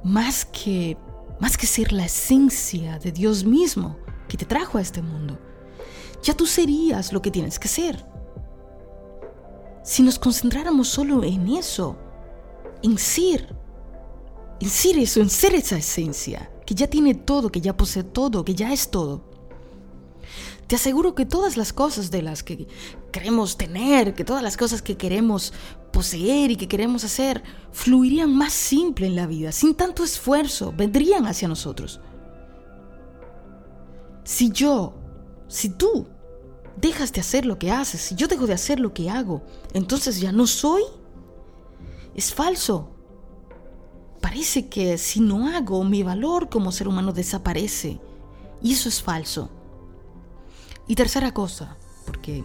más 0.03 0.45
que, 0.45 0.97
más 1.39 1.57
que 1.57 1.67
ser 1.67 1.91
la 1.91 2.05
esencia 2.05 2.99
de 2.99 3.11
Dios 3.11 3.43
mismo 3.43 3.97
que 4.27 4.37
te 4.37 4.45
trajo 4.45 4.77
a 4.77 4.81
este 4.81 5.01
mundo, 5.01 5.39
ya 6.23 6.35
tú 6.35 6.45
serías 6.45 7.11
lo 7.13 7.21
que 7.21 7.31
tienes 7.31 7.59
que 7.59 7.67
ser. 7.67 8.05
Si 9.83 10.03
nos 10.03 10.19
concentráramos 10.19 10.87
solo 10.87 11.23
en 11.23 11.47
eso, 11.47 11.97
en 12.83 12.97
ser, 12.99 13.55
ser 14.69 14.97
eso, 14.97 15.21
en 15.21 15.29
ser 15.29 15.55
esa 15.55 15.77
esencia, 15.77 16.51
que 16.65 16.75
ya 16.75 16.87
tiene 16.87 17.15
todo, 17.15 17.51
que 17.51 17.61
ya 17.61 17.75
posee 17.75 18.03
todo, 18.03 18.45
que 18.45 18.55
ya 18.55 18.71
es 18.71 18.91
todo. 18.91 19.29
Te 20.67 20.75
aseguro 20.75 21.15
que 21.15 21.25
todas 21.25 21.57
las 21.57 21.73
cosas 21.73 22.11
de 22.11 22.21
las 22.21 22.43
que 22.43 22.67
queremos 23.11 23.57
tener, 23.57 24.13
que 24.13 24.23
todas 24.23 24.41
las 24.41 24.55
cosas 24.55 24.81
que 24.81 24.95
queremos 24.95 25.51
poseer 25.91 26.51
y 26.51 26.55
que 26.55 26.69
queremos 26.69 27.03
hacer, 27.03 27.43
fluirían 27.71 28.33
más 28.33 28.53
simple 28.53 29.07
en 29.07 29.17
la 29.17 29.27
vida, 29.27 29.51
sin 29.51 29.75
tanto 29.75 30.03
esfuerzo, 30.03 30.73
vendrían 30.75 31.25
hacia 31.25 31.49
nosotros. 31.49 31.99
Si 34.23 34.49
yo, 34.51 34.93
si 35.49 35.69
tú 35.69 36.07
dejas 36.77 37.11
de 37.11 37.19
hacer 37.19 37.45
lo 37.45 37.59
que 37.59 37.71
haces, 37.71 37.99
si 37.99 38.15
yo 38.15 38.27
dejo 38.27 38.47
de 38.47 38.53
hacer 38.53 38.79
lo 38.79 38.93
que 38.93 39.09
hago, 39.09 39.43
entonces 39.73 40.21
ya 40.21 40.31
no 40.31 40.47
soy. 40.47 40.83
es 42.15 42.33
falso. 42.33 42.91
Parece 44.31 44.69
que 44.69 44.97
si 44.97 45.19
no 45.19 45.49
hago, 45.49 45.83
mi 45.83 46.03
valor 46.03 46.47
como 46.47 46.71
ser 46.71 46.87
humano 46.87 47.11
desaparece. 47.11 47.99
Y 48.61 48.71
eso 48.71 48.87
es 48.87 49.03
falso. 49.03 49.49
Y 50.87 50.95
tercera 50.95 51.33
cosa, 51.33 51.75
porque 52.05 52.41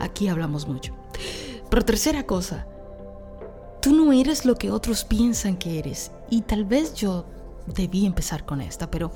aquí 0.00 0.26
hablamos 0.26 0.66
mucho. 0.66 0.92
Pero 1.70 1.84
tercera 1.84 2.26
cosa, 2.26 2.66
tú 3.80 3.94
no 3.94 4.12
eres 4.12 4.44
lo 4.44 4.56
que 4.56 4.72
otros 4.72 5.04
piensan 5.04 5.56
que 5.56 5.78
eres. 5.78 6.10
Y 6.30 6.40
tal 6.40 6.64
vez 6.64 6.94
yo 6.94 7.26
debí 7.68 8.04
empezar 8.04 8.44
con 8.44 8.60
esta, 8.60 8.90
pero 8.90 9.12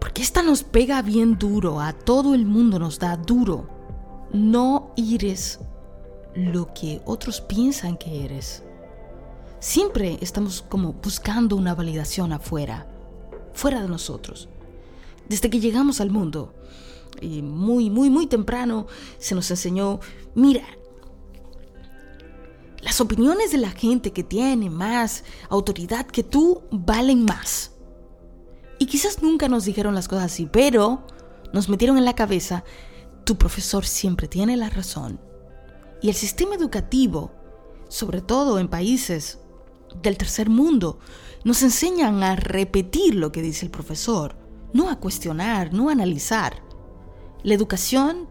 porque 0.00 0.22
esta 0.22 0.42
nos 0.42 0.62
pega 0.62 1.02
bien 1.02 1.36
duro, 1.38 1.82
a 1.82 1.92
todo 1.92 2.34
el 2.34 2.46
mundo 2.46 2.78
nos 2.78 2.98
da 2.98 3.18
duro. 3.18 3.68
No 4.32 4.94
eres 4.96 5.60
lo 6.34 6.72
que 6.72 7.02
otros 7.04 7.42
piensan 7.42 7.98
que 7.98 8.24
eres. 8.24 8.63
Siempre 9.64 10.18
estamos 10.20 10.60
como 10.60 10.92
buscando 10.92 11.56
una 11.56 11.74
validación 11.74 12.34
afuera, 12.34 12.86
fuera 13.54 13.80
de 13.80 13.88
nosotros. 13.88 14.50
Desde 15.26 15.48
que 15.48 15.58
llegamos 15.58 16.02
al 16.02 16.10
mundo, 16.10 16.52
y 17.22 17.40
muy, 17.40 17.88
muy, 17.88 18.10
muy 18.10 18.26
temprano 18.26 18.86
se 19.16 19.34
nos 19.34 19.50
enseñó, 19.50 20.00
mira, 20.34 20.66
las 22.82 23.00
opiniones 23.00 23.52
de 23.52 23.56
la 23.56 23.70
gente 23.70 24.12
que 24.12 24.22
tiene 24.22 24.68
más 24.68 25.24
autoridad 25.48 26.04
que 26.08 26.22
tú 26.22 26.60
valen 26.70 27.24
más. 27.24 27.72
Y 28.78 28.84
quizás 28.84 29.22
nunca 29.22 29.48
nos 29.48 29.64
dijeron 29.64 29.94
las 29.94 30.08
cosas 30.08 30.26
así, 30.26 30.44
pero 30.44 31.06
nos 31.54 31.70
metieron 31.70 31.96
en 31.96 32.04
la 32.04 32.14
cabeza, 32.14 32.64
tu 33.24 33.38
profesor 33.38 33.86
siempre 33.86 34.28
tiene 34.28 34.58
la 34.58 34.68
razón. 34.68 35.18
Y 36.02 36.10
el 36.10 36.14
sistema 36.14 36.54
educativo, 36.54 37.32
sobre 37.88 38.20
todo 38.20 38.58
en 38.58 38.68
países 38.68 39.38
del 40.02 40.16
tercer 40.16 40.48
mundo, 40.48 40.98
nos 41.44 41.62
enseñan 41.62 42.22
a 42.22 42.36
repetir 42.36 43.14
lo 43.14 43.32
que 43.32 43.42
dice 43.42 43.66
el 43.66 43.70
profesor, 43.70 44.36
no 44.72 44.88
a 44.88 44.98
cuestionar, 44.98 45.72
no 45.72 45.88
a 45.88 45.92
analizar. 45.92 46.62
La 47.42 47.54
educación 47.54 48.28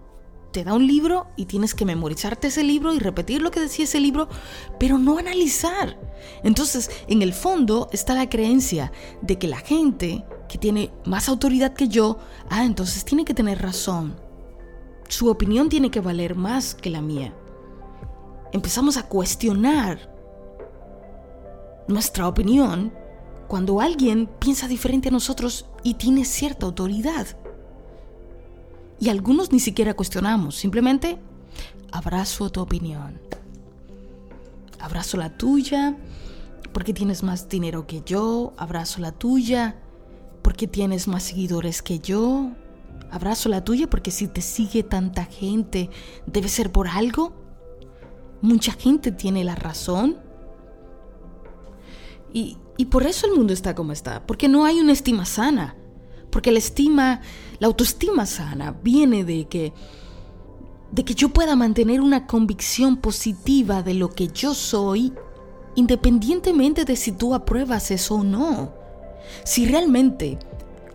te 0.54 0.64
da 0.64 0.74
un 0.74 0.88
libro 0.88 1.28
y 1.36 1.46
tienes 1.46 1.74
que 1.74 1.84
memorizarte 1.84 2.48
ese 2.48 2.64
libro 2.64 2.94
y 2.94 3.00
repetir 3.00 3.42
lo 3.42 3.52
que 3.52 3.60
decía 3.60 3.86
ese 3.86 4.00
libro, 4.00 4.30
pero 4.80 4.98
no 4.98 5.18
analizar. 5.18 6.00
Entonces, 6.44 6.90
en 7.08 7.22
el 7.22 7.34
fondo 7.34 7.90
está 7.92 8.14
la 8.14 8.30
creencia 8.30 8.92
de 9.22 9.38
que 9.38 9.48
la 9.48 9.58
gente 9.58 10.24
que 10.48 10.58
tiene 10.58 10.92
más 11.06 11.28
autoridad 11.28 11.74
que 11.74 11.88
yo, 11.88 12.20
ah, 12.50 12.64
entonces 12.64 13.04
tiene 13.04 13.26
que 13.26 13.34
tener 13.34 13.62
razón. 13.62 14.16
Su 15.10 15.30
opinión 15.30 15.70
tiene 15.70 15.92
que 15.92 16.00
valer 16.00 16.36
más 16.36 16.76
que 16.76 16.92
la 16.92 17.02
mía. 17.02 17.34
Empezamos 18.52 18.98
a 18.98 19.08
cuestionar 19.08 20.13
nuestra 21.88 22.28
opinión 22.28 22.94
cuando 23.48 23.82
alguien 23.82 24.30
piensa 24.40 24.68
diferente 24.68 25.10
a 25.10 25.12
nosotros 25.12 25.66
y 25.84 25.96
tiene 25.96 26.26
cierta 26.26 26.66
autoridad. 26.66 27.28
Y 29.00 29.10
algunos 29.10 29.52
ni 29.52 29.60
siquiera 29.60 29.94
cuestionamos, 29.94 30.56
simplemente 30.56 31.20
abrazo 31.92 32.50
tu 32.50 32.62
opinión. 32.62 33.20
Abrazo 34.80 35.18
la 35.18 35.38
tuya 35.38 35.96
porque 36.74 36.94
tienes 36.94 37.24
más 37.24 37.48
dinero 37.48 37.86
que 37.86 38.02
yo, 38.06 38.54
abrazo 38.58 39.00
la 39.00 39.12
tuya 39.12 39.80
porque 40.42 40.68
tienes 40.68 41.08
más 41.08 41.24
seguidores 41.24 41.82
que 41.82 42.00
yo, 42.00 42.52
abrazo 43.12 43.48
la 43.50 43.64
tuya 43.64 43.90
porque 43.90 44.12
si 44.12 44.28
te 44.28 44.42
sigue 44.42 44.84
tanta 44.84 45.26
gente 45.26 45.90
debe 46.26 46.50
ser 46.50 46.72
por 46.72 46.88
algo. 46.88 47.34
Mucha 48.42 48.74
gente 48.74 49.12
tiene 49.12 49.44
la 49.44 49.56
razón. 49.56 50.18
Y, 52.34 52.58
por 52.90 53.06
eso 53.06 53.28
el 53.28 53.34
mundo 53.34 53.54
está 53.54 53.76
como 53.76 53.92
está, 53.92 54.26
porque 54.26 54.50
no 54.50 54.66
hay 54.66 54.80
una 54.80 54.92
estima 54.92 55.26
sana. 55.26 55.76
Porque 56.32 56.52
la 56.52 56.58
estima, 56.58 57.22
la 57.60 57.68
autoestima 57.68 58.26
sana 58.26 58.72
viene 58.84 59.24
de 59.24 59.48
que 59.48 59.74
de 60.92 61.04
que 61.04 61.16
yo 61.16 61.30
pueda 61.30 61.56
mantener 61.56 62.02
una 62.02 62.28
convicción 62.28 62.98
positiva 62.98 63.82
de 63.82 63.96
lo 63.96 64.10
que 64.10 64.28
yo 64.28 64.54
soy, 64.54 65.12
independientemente 65.74 66.86
de 66.86 66.96
si 66.96 67.12
tú 67.12 67.34
apruebas 67.34 67.90
eso 67.90 68.16
o 68.16 68.24
no. 68.24 68.74
Si 69.44 69.66
realmente 69.66 70.38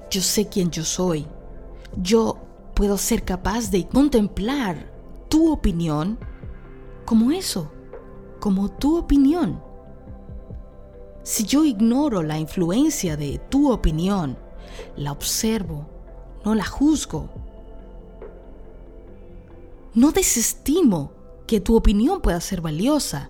yo 0.09 0.23
sé 0.23 0.47
quién 0.47 0.71
yo 0.71 0.85
soy, 0.85 1.27
yo 1.97 2.39
puedo 2.75 2.97
ser 2.97 3.25
capaz 3.25 3.73
de 3.73 3.89
contemplar 3.89 4.93
tu 5.29 5.51
opinión 5.51 6.17
como 7.05 7.33
eso, 7.33 7.73
como 8.39 8.71
tu 8.71 8.97
opinión. 8.99 9.61
Si 11.29 11.45
yo 11.45 11.63
ignoro 11.63 12.23
la 12.23 12.39
influencia 12.39 13.15
de 13.19 13.39
tu 13.51 13.71
opinión, 13.71 14.39
la 14.97 15.13
observo, 15.13 15.87
no 16.43 16.55
la 16.55 16.65
juzgo. 16.65 17.29
No 19.93 20.11
desestimo 20.11 21.13
que 21.47 21.61
tu 21.61 21.77
opinión 21.77 22.23
pueda 22.23 22.41
ser 22.41 22.63
valiosa, 22.63 23.29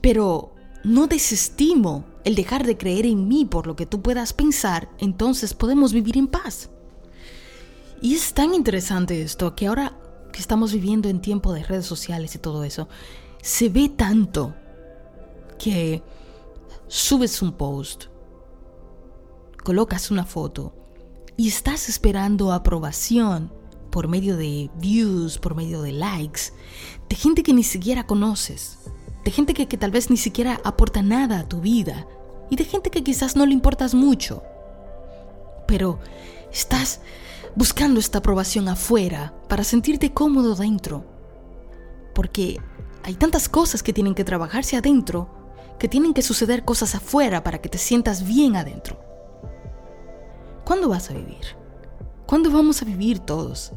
pero 0.00 0.54
no 0.82 1.08
desestimo 1.08 2.06
el 2.24 2.36
dejar 2.36 2.64
de 2.64 2.78
creer 2.78 3.04
en 3.04 3.28
mí 3.28 3.44
por 3.44 3.66
lo 3.66 3.76
que 3.76 3.84
tú 3.84 4.00
puedas 4.00 4.32
pensar, 4.32 4.88
entonces 4.96 5.52
podemos 5.52 5.92
vivir 5.92 6.16
en 6.16 6.28
paz. 6.28 6.70
Y 8.00 8.14
es 8.14 8.32
tan 8.32 8.54
interesante 8.54 9.20
esto 9.20 9.54
que 9.54 9.66
ahora 9.66 9.98
que 10.32 10.40
estamos 10.40 10.72
viviendo 10.72 11.10
en 11.10 11.20
tiempo 11.20 11.52
de 11.52 11.64
redes 11.64 11.84
sociales 11.84 12.34
y 12.34 12.38
todo 12.38 12.64
eso, 12.64 12.88
se 13.42 13.68
ve 13.68 13.90
tanto 13.90 14.54
que 15.58 16.02
subes 16.88 17.42
un 17.42 17.52
post, 17.52 18.06
colocas 19.64 20.10
una 20.10 20.24
foto 20.24 20.74
y 21.36 21.48
estás 21.48 21.88
esperando 21.88 22.52
aprobación 22.52 23.52
por 23.90 24.08
medio 24.08 24.36
de 24.36 24.70
views, 24.76 25.38
por 25.38 25.54
medio 25.54 25.82
de 25.82 25.92
likes, 25.92 26.52
de 27.08 27.16
gente 27.16 27.42
que 27.42 27.54
ni 27.54 27.62
siquiera 27.62 28.06
conoces, 28.06 28.78
de 29.24 29.30
gente 29.30 29.54
que, 29.54 29.66
tal 29.76 29.90
vez 29.90 30.10
ni 30.10 30.16
siquiera 30.16 30.60
aporta 30.64 31.02
nada 31.02 31.40
a 31.40 31.48
tu 31.48 31.60
vida 31.60 32.06
y 32.50 32.56
de 32.56 32.64
gente 32.64 32.90
que 32.90 33.02
quizás 33.02 33.36
no 33.36 33.46
le 33.46 33.52
importas 33.52 33.94
mucho. 33.94 34.42
Pero 35.66 35.98
estás 36.52 37.00
buscando 37.56 38.00
esta 38.00 38.18
aprobación 38.18 38.68
afuera 38.68 39.32
para 39.48 39.64
sentirte 39.64 40.12
cómodo 40.12 40.54
dentro. 40.54 41.04
Porque 42.14 42.60
hay 43.02 43.14
tantas 43.14 43.48
cosas 43.48 43.82
que 43.82 43.92
tienen 43.92 44.14
que 44.14 44.24
trabajarse 44.24 44.76
adentro, 44.76 45.43
que 45.78 45.88
tienen 45.88 46.14
que 46.14 46.22
suceder 46.22 46.64
cosas 46.64 46.94
afuera 46.94 47.42
para 47.42 47.60
que 47.60 47.68
te 47.68 47.78
sientas 47.78 48.26
bien 48.26 48.56
adentro. 48.56 48.98
¿Cuándo 50.64 50.88
vas 50.88 51.10
a 51.10 51.14
vivir? 51.14 51.44
¿Cuándo 52.26 52.50
vamos 52.50 52.80
a 52.80 52.84
vivir 52.84 53.18
todos? 53.18 53.72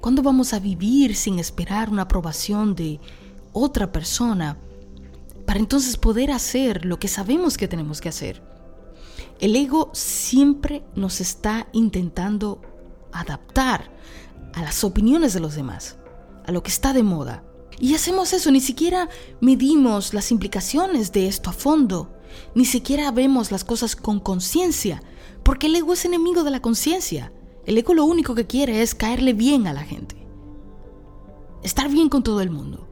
¿Cuándo 0.00 0.22
vamos 0.22 0.52
a 0.54 0.58
vivir 0.58 1.14
sin 1.14 1.38
esperar 1.38 1.90
una 1.90 2.02
aprobación 2.02 2.74
de 2.74 3.00
otra 3.52 3.92
persona 3.92 4.58
para 5.46 5.60
entonces 5.60 5.96
poder 5.96 6.30
hacer 6.30 6.84
lo 6.84 6.98
que 6.98 7.08
sabemos 7.08 7.56
que 7.56 7.68
tenemos 7.68 8.00
que 8.00 8.08
hacer? 8.08 8.42
El 9.40 9.54
ego 9.54 9.90
siempre 9.92 10.82
nos 10.94 11.20
está 11.20 11.68
intentando 11.72 12.60
adaptar 13.12 13.90
a 14.54 14.62
las 14.62 14.82
opiniones 14.82 15.32
de 15.32 15.40
los 15.40 15.54
demás, 15.54 15.96
a 16.44 16.52
lo 16.52 16.62
que 16.62 16.70
está 16.70 16.92
de 16.92 17.02
moda. 17.02 17.44
Y 17.80 17.94
hacemos 17.94 18.32
eso, 18.32 18.50
ni 18.50 18.60
siquiera 18.60 19.08
medimos 19.40 20.12
las 20.12 20.30
implicaciones 20.30 21.12
de 21.12 21.28
esto 21.28 21.50
a 21.50 21.52
fondo. 21.52 22.10
Ni 22.54 22.64
siquiera 22.64 23.10
vemos 23.10 23.50
las 23.50 23.64
cosas 23.64 23.94
con 23.94 24.20
conciencia, 24.20 25.02
porque 25.42 25.68
el 25.68 25.76
ego 25.76 25.92
es 25.92 26.04
enemigo 26.04 26.44
de 26.44 26.50
la 26.50 26.60
conciencia. 26.60 27.32
El 27.66 27.78
ego 27.78 27.94
lo 27.94 28.04
único 28.04 28.34
que 28.34 28.46
quiere 28.46 28.82
es 28.82 28.94
caerle 28.94 29.32
bien 29.32 29.66
a 29.66 29.72
la 29.72 29.82
gente. 29.82 30.16
Estar 31.62 31.88
bien 31.88 32.08
con 32.08 32.22
todo 32.22 32.40
el 32.40 32.50
mundo. 32.50 32.88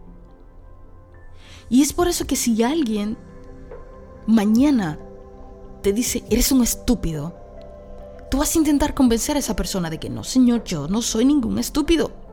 Y 1.69 1.83
es 1.83 1.93
por 1.93 2.09
eso 2.09 2.27
que 2.27 2.37
si 2.37 2.63
alguien 2.63 3.19
mañana 4.27 5.01
te 5.83 5.93
dice, 5.93 6.25
eres 6.31 6.53
un 6.53 6.63
estúpido, 6.63 7.35
tú 8.31 8.39
vas 8.39 8.55
a 8.55 8.59
intentar 8.59 8.95
convencer 8.95 9.37
a 9.37 9.41
esa 9.41 9.57
persona 9.57 9.91
de 9.91 9.99
que 9.99 10.11
no, 10.11 10.23
señor, 10.25 10.63
yo 10.65 10.89
no 10.89 11.03
soy 11.03 11.25
ningún 11.25 11.59
estúpido. 11.59 12.26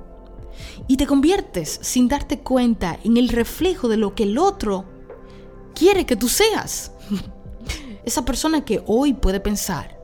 Y 0.88 0.98
te 0.98 1.08
conviertes 1.08 1.80
sin 1.82 2.08
darte 2.08 2.40
cuenta 2.40 3.00
en 3.04 3.18
el 3.18 3.30
reflejo 3.30 3.88
de 3.88 3.98
lo 3.98 4.16
que 4.16 4.24
el 4.24 4.38
otro 4.38 4.86
quiere 5.76 6.06
que 6.06 6.16
tú 6.16 6.30
seas. 6.30 6.92
Esa 8.06 8.26
persona 8.26 8.66
que 8.66 8.84
hoy 8.86 9.14
puede 9.14 9.40
pensar 9.40 10.04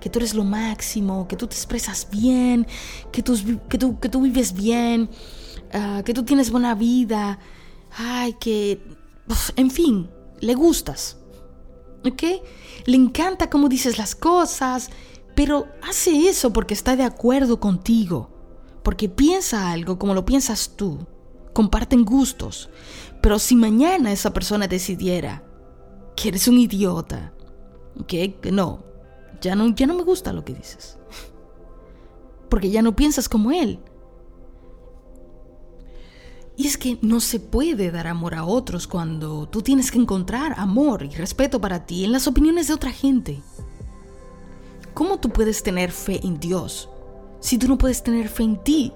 que 0.00 0.08
tú 0.08 0.18
eres 0.18 0.34
lo 0.34 0.44
máximo, 0.44 1.28
que 1.28 1.36
tú 1.36 1.46
te 1.46 1.54
expresas 1.54 2.08
bien, 2.10 2.66
que 3.12 3.22
tú, 3.22 3.36
que 3.68 3.78
tú, 3.78 4.00
que 4.00 4.08
tú 4.08 4.22
vives 4.22 4.54
bien, 4.54 5.10
ah, 5.72 6.02
que 6.04 6.14
tú 6.14 6.24
tienes 6.24 6.50
buena 6.50 6.74
vida, 6.74 7.38
ay, 7.96 8.34
que, 8.40 8.82
en 9.56 9.70
fin, 9.70 10.10
le 10.40 10.54
gustas, 10.54 11.18
¿ok? 12.04 12.22
Le 12.86 12.96
encanta 12.96 13.50
cómo 13.50 13.68
dices 13.68 13.98
las 13.98 14.14
cosas, 14.14 14.90
pero 15.36 15.68
hace 15.82 16.28
eso 16.28 16.52
porque 16.52 16.74
está 16.74 16.96
de 16.96 17.04
acuerdo 17.04 17.60
contigo, 17.60 18.29
porque 18.82 19.08
piensa 19.08 19.70
algo 19.70 19.98
como 19.98 20.14
lo 20.14 20.24
piensas 20.24 20.72
tú, 20.76 21.06
comparten 21.52 22.04
gustos, 22.04 22.70
pero 23.22 23.38
si 23.38 23.56
mañana 23.56 24.12
esa 24.12 24.32
persona 24.32 24.66
decidiera 24.66 25.44
que 26.16 26.28
eres 26.28 26.48
un 26.48 26.58
idiota, 26.58 27.32
que 28.06 28.38
no, 28.50 28.84
ya 29.40 29.54
no, 29.54 29.74
ya 29.74 29.86
no 29.86 29.94
me 29.94 30.02
gusta 30.02 30.32
lo 30.32 30.44
que 30.44 30.54
dices, 30.54 30.98
porque 32.48 32.70
ya 32.70 32.82
no 32.82 32.96
piensas 32.96 33.28
como 33.28 33.52
él. 33.52 33.80
Y 36.56 36.66
es 36.66 36.76
que 36.76 36.98
no 37.00 37.20
se 37.20 37.40
puede 37.40 37.90
dar 37.90 38.06
amor 38.06 38.34
a 38.34 38.44
otros 38.44 38.86
cuando 38.86 39.48
tú 39.48 39.62
tienes 39.62 39.90
que 39.90 39.98
encontrar 39.98 40.54
amor 40.58 41.04
y 41.04 41.08
respeto 41.08 41.58
para 41.58 41.86
ti 41.86 42.04
en 42.04 42.12
las 42.12 42.26
opiniones 42.26 42.68
de 42.68 42.74
otra 42.74 42.90
gente. 42.90 43.40
¿Cómo 44.92 45.18
tú 45.18 45.30
puedes 45.30 45.62
tener 45.62 45.90
fe 45.90 46.20
en 46.22 46.38
Dios 46.38 46.90
si 47.40 47.58
tú 47.58 47.68
no 47.68 47.78
puedes 47.78 48.02
tener 48.02 48.28
fe 48.28 48.44
en 48.44 48.62
ti? 48.62 48.92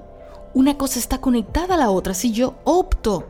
Una 0.52 0.78
cosa 0.78 0.98
está 0.98 1.20
conectada 1.20 1.74
a 1.74 1.78
la 1.78 1.90
otra. 1.90 2.14
Si 2.14 2.30
yo 2.30 2.54
opto 2.64 3.28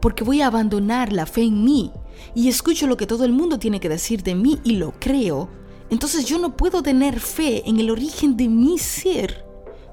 porque 0.00 0.24
voy 0.24 0.40
a 0.40 0.46
abandonar 0.46 1.12
la 1.12 1.26
fe 1.26 1.42
en 1.42 1.64
mí 1.64 1.92
y 2.34 2.48
escucho 2.48 2.86
lo 2.86 2.96
que 2.96 3.06
todo 3.06 3.24
el 3.24 3.32
mundo 3.32 3.58
tiene 3.58 3.80
que 3.80 3.88
decir 3.88 4.22
de 4.22 4.34
mí 4.34 4.58
y 4.64 4.76
lo 4.76 4.92
creo, 4.98 5.48
entonces 5.90 6.24
yo 6.24 6.38
no 6.38 6.56
puedo 6.56 6.82
tener 6.82 7.20
fe 7.20 7.68
en 7.68 7.78
el 7.78 7.90
origen 7.90 8.36
de 8.36 8.48
mi 8.48 8.78
ser, 8.78 9.44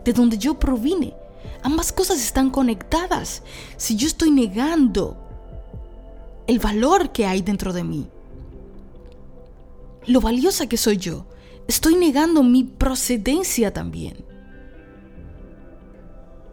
de 0.06 0.14
donde 0.14 0.38
yo 0.38 0.58
provine. 0.58 1.14
Ambas 1.62 1.92
cosas 1.92 2.20
están 2.20 2.50
conectadas. 2.50 3.44
Si 3.76 3.98
yo 3.98 4.08
estoy 4.08 4.32
negando 4.32 5.18
el 6.48 6.60
valor 6.60 7.12
que 7.12 7.26
hay 7.26 7.42
dentro 7.42 7.74
de 7.74 7.84
mí, 7.84 8.08
lo 10.06 10.22
valiosa 10.22 10.68
que 10.68 10.78
soy 10.78 10.98
yo, 10.98 11.26
estoy 11.68 11.96
negando 11.96 12.44
mi 12.44 12.64
procedencia 12.64 13.74
también. 13.74 14.29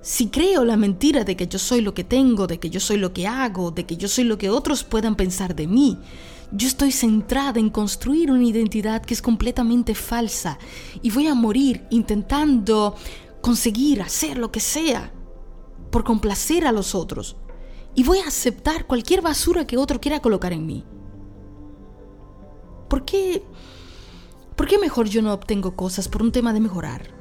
Si 0.06 0.28
creo 0.28 0.64
la 0.64 0.76
mentira 0.76 1.24
de 1.24 1.34
que 1.34 1.48
yo 1.48 1.58
soy 1.58 1.80
lo 1.80 1.92
que 1.92 2.04
tengo, 2.04 2.46
de 2.46 2.60
que 2.60 2.70
yo 2.70 2.78
soy 2.78 2.96
lo 2.96 3.12
que 3.12 3.26
hago, 3.26 3.72
de 3.72 3.86
que 3.86 3.96
yo 3.96 4.06
soy 4.06 4.22
lo 4.22 4.38
que 4.38 4.50
otros 4.50 4.84
puedan 4.84 5.16
pensar 5.16 5.56
de 5.56 5.66
mí, 5.66 5.98
yo 6.52 6.68
estoy 6.68 6.92
centrada 6.92 7.58
en 7.58 7.70
construir 7.70 8.30
una 8.30 8.44
identidad 8.44 9.04
que 9.04 9.14
es 9.14 9.20
completamente 9.20 9.96
falsa 9.96 10.60
y 11.02 11.10
voy 11.10 11.26
a 11.26 11.34
morir 11.34 11.88
intentando 11.90 12.94
conseguir 13.40 14.00
hacer 14.00 14.38
lo 14.38 14.52
que 14.52 14.60
sea 14.60 15.12
por 15.90 16.04
complacer 16.04 16.68
a 16.68 16.72
los 16.72 16.94
otros 16.94 17.34
y 17.96 18.04
voy 18.04 18.18
a 18.18 18.28
aceptar 18.28 18.86
cualquier 18.86 19.22
basura 19.22 19.66
que 19.66 19.76
otro 19.76 20.00
quiera 20.00 20.20
colocar 20.20 20.52
en 20.52 20.66
mí. 20.66 20.84
¿Por 22.88 23.04
qué, 23.04 23.42
¿Por 24.54 24.68
qué 24.68 24.78
mejor 24.78 25.08
yo 25.08 25.20
no 25.20 25.32
obtengo 25.32 25.74
cosas 25.74 26.06
por 26.06 26.22
un 26.22 26.30
tema 26.30 26.52
de 26.52 26.60
mejorar? 26.60 27.12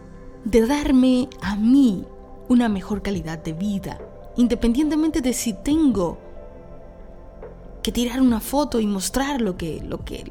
De 0.44 0.68
darme 0.68 1.30
a 1.42 1.56
mí 1.56 2.06
una 2.48 2.70
mejor 2.70 3.02
calidad 3.02 3.40
de 3.40 3.54
vida, 3.54 4.00
independientemente 4.38 5.22
de 5.22 5.34
si 5.34 5.54
tengo 5.54 6.18
que 7.82 7.92
tirar 7.92 8.22
una 8.22 8.40
foto 8.40 8.80
y 8.80 8.88
mostrar 8.88 9.42
lo 9.42 9.58
que, 9.58 9.82
lo 9.82 10.04
que, 10.04 10.24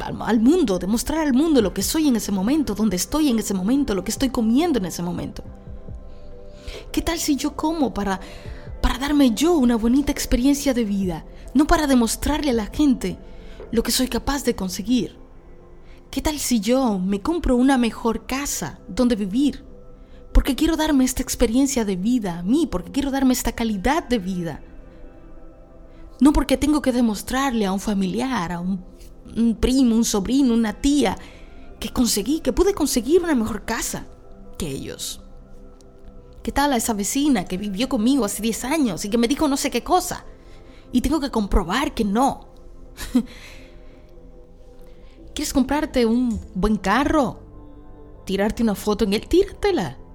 al, 0.00 0.40
mundo, 0.40 0.78
demostrar 0.78 1.20
al 1.20 1.34
mundo 1.34 1.60
lo 1.60 1.74
que 1.74 1.82
soy 1.82 2.08
en 2.08 2.16
ese 2.16 2.32
momento, 2.32 2.74
donde 2.74 2.96
estoy 2.96 3.28
en 3.28 3.38
ese 3.38 3.54
momento, 3.54 3.94
lo 3.94 4.04
que 4.04 4.10
estoy 4.10 4.30
comiendo 4.30 4.78
en 4.78 4.86
ese 4.86 5.02
momento. 5.02 5.42
¿Qué 6.92 7.02
tal 7.02 7.18
si 7.18 7.36
yo 7.36 7.54
como 7.54 7.92
para, 7.92 8.20
para 8.80 8.98
darme 8.98 9.32
yo 9.32 9.54
una 9.54 9.76
bonita 9.76 10.12
experiencia 10.12 10.72
de 10.72 10.84
vida, 10.84 11.24
no 11.54 11.66
para 11.66 11.86
demostrarle 11.86 12.50
a 12.50 12.54
la 12.54 12.66
gente 12.66 13.18
lo 13.70 13.82
que 13.82 13.92
soy 13.92 14.08
capaz 14.08 14.44
de 14.44 14.56
conseguir? 14.56 15.16
¿Qué 16.10 16.22
tal 16.22 16.38
si 16.38 16.60
yo 16.60 16.98
me 16.98 17.20
compro 17.20 17.56
una 17.56 17.76
mejor 17.76 18.24
casa 18.24 18.80
donde 18.88 19.14
vivir? 19.14 19.67
Porque 20.48 20.60
quiero 20.60 20.78
darme 20.78 21.04
esta 21.04 21.22
experiencia 21.22 21.84
de 21.84 21.94
vida 21.94 22.38
a 22.38 22.42
mí, 22.42 22.66
porque 22.66 22.90
quiero 22.90 23.10
darme 23.10 23.34
esta 23.34 23.52
calidad 23.52 24.08
de 24.08 24.18
vida. 24.18 24.62
No 26.20 26.32
porque 26.32 26.56
tengo 26.56 26.80
que 26.80 26.90
demostrarle 26.90 27.66
a 27.66 27.72
un 27.72 27.80
familiar, 27.80 28.52
a 28.52 28.60
un, 28.60 28.82
primo, 29.60 29.94
un 29.94 30.06
sobrino, 30.06 30.54
una 30.54 30.72
tía, 30.72 31.18
que 31.78 31.90
conseguí, 31.90 32.40
que 32.40 32.54
pude 32.54 32.72
conseguir 32.72 33.22
una 33.22 33.34
mejor 33.34 33.66
casa 33.66 34.06
que 34.56 34.68
ellos. 34.68 35.20
¿Qué 36.42 36.50
tal 36.50 36.72
a 36.72 36.76
esa 36.76 36.94
vecina 36.94 37.44
que 37.44 37.58
vivió 37.58 37.90
conmigo 37.90 38.24
hace 38.24 38.40
10 38.40 38.64
años 38.64 39.04
y 39.04 39.10
que 39.10 39.18
me 39.18 39.28
dijo 39.28 39.48
no 39.48 39.58
sé 39.58 39.70
qué 39.70 39.84
cosa? 39.84 40.24
Y 40.92 41.02
tengo 41.02 41.20
que 41.20 41.30
comprobar 41.30 41.92
que 41.92 42.06
no. 42.06 42.48
¿Quieres 45.34 45.52
comprarte 45.52 46.06
un 46.06 46.40
buen 46.54 46.76
carro? 46.76 47.38
¿Tirarte 48.24 48.62
una 48.62 48.74
foto 48.74 49.04
en 49.04 49.12
él? 49.12 49.28
Tíratela. 49.28 50.07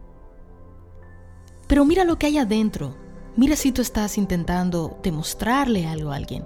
Pero 1.73 1.85
mira 1.85 2.03
lo 2.03 2.19
que 2.19 2.27
hay 2.27 2.37
adentro. 2.37 2.93
Mira 3.35 3.55
si 3.55 3.71
tú 3.71 3.81
estás 3.81 4.19
intentando 4.19 4.99
demostrarle 5.01 5.87
algo 5.87 6.11
a 6.11 6.17
alguien. 6.17 6.45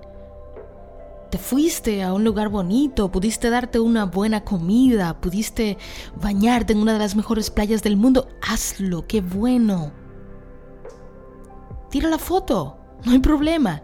Te 1.30 1.38
fuiste 1.38 2.02
a 2.02 2.14
un 2.14 2.24
lugar 2.24 2.48
bonito, 2.48 3.12
pudiste 3.12 3.50
darte 3.50 3.82
una 3.82 4.06
buena 4.06 4.46
comida, 4.46 5.20
pudiste 5.20 5.78
bañarte 6.16 6.72
en 6.72 6.80
una 6.80 6.94
de 6.94 7.00
las 7.00 7.18
mejores 7.18 7.50
playas 7.50 7.84
del 7.84 7.98
mundo. 7.98 8.30
Hazlo, 8.42 9.06
qué 9.06 9.20
bueno. 9.20 9.92
Tira 11.90 12.08
la 12.08 12.20
foto, 12.20 12.78
no 13.04 13.12
hay 13.12 13.20
problema. 13.20 13.84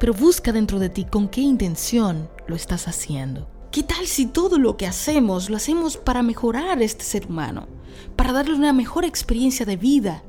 Pero 0.00 0.14
busca 0.14 0.52
dentro 0.52 0.78
de 0.78 0.88
ti 0.88 1.04
con 1.04 1.28
qué 1.28 1.42
intención 1.42 2.30
lo 2.46 2.56
estás 2.56 2.88
haciendo. 2.88 3.46
¿Qué 3.70 3.82
tal 3.82 4.06
si 4.06 4.24
todo 4.24 4.58
lo 4.58 4.78
que 4.78 4.86
hacemos 4.86 5.50
lo 5.50 5.56
hacemos 5.56 5.98
para 5.98 6.22
mejorar 6.22 6.78
a 6.78 6.84
este 6.84 7.04
ser 7.04 7.26
humano? 7.26 7.66
Para 8.16 8.32
darle 8.32 8.54
una 8.54 8.72
mejor 8.72 9.04
experiencia 9.04 9.66
de 9.66 9.76
vida, 9.76 10.22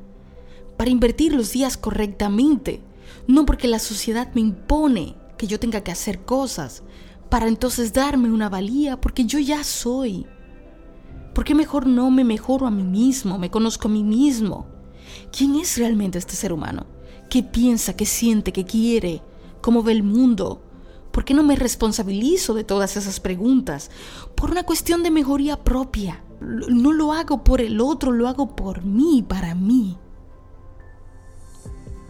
para 0.76 0.90
invertir 0.90 1.34
los 1.34 1.54
días 1.54 1.78
correctamente, 1.78 2.82
no 3.28 3.46
porque 3.46 3.70
la 3.70 3.80
sociedad 3.80 4.30
me 4.34 4.42
impone 4.42 5.16
que 5.38 5.48
yo 5.48 5.58
tenga 5.58 5.82
que 5.82 5.92
hacer 5.92 6.26
cosas, 6.26 6.84
para 7.30 7.48
entonces 7.48 7.94
darme 7.94 8.30
una 8.30 8.50
valía 8.50 9.00
porque 9.00 9.24
yo 9.24 9.40
ya 9.40 9.64
soy. 9.64 10.26
¿Por 11.34 11.46
qué 11.46 11.56
mejor 11.56 11.88
no 11.88 12.12
me 12.12 12.26
mejoro 12.26 12.68
a 12.68 12.72
mí 12.72 12.84
mismo, 12.84 13.40
me 13.40 13.50
conozco 13.50 13.88
a 13.88 13.92
mí 13.92 14.04
mismo? 14.04 14.68
¿Quién 15.32 15.56
es 15.56 15.78
realmente 15.78 16.18
este 16.18 16.36
ser 16.36 16.52
humano? 16.52 16.86
¿Qué 17.30 17.42
piensa, 17.42 17.96
qué 17.96 18.06
siente, 18.06 18.52
qué 18.52 18.66
quiere? 18.66 19.22
¿Cómo 19.62 19.82
ve 19.82 19.94
el 19.94 20.04
mundo? 20.04 20.62
¿Por 21.20 21.26
qué 21.26 21.34
no 21.34 21.44
me 21.44 21.58
responsabilizo 21.58 22.54
de 22.54 22.64
todas 22.64 22.96
esas 22.96 23.20
preguntas? 23.20 23.92
Por 24.36 24.52
una 24.52 24.64
cuestión 24.64 25.04
de 25.04 25.12
mejoría 25.12 25.62
propia. 25.66 26.24
No 26.40 26.94
lo 26.94 27.12
hago 27.12 27.44
por 27.44 27.60
el 27.60 27.82
otro, 27.82 28.14
lo 28.14 28.30
hago 28.30 28.56
por 28.56 28.86
mí, 28.86 29.22
para 29.28 29.54
mí. 29.54 29.98